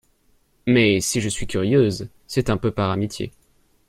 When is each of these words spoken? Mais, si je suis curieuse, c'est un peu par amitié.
Mais, 0.65 0.99
si 0.99 1.21
je 1.21 1.29
suis 1.29 1.45
curieuse, 1.45 2.09
c'est 2.25 2.49
un 2.49 2.57
peu 2.57 2.71
par 2.71 2.89
amitié. 2.89 3.31